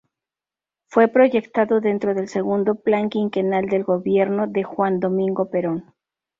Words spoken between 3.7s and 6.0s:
gobierno de Juan Domingo Perón.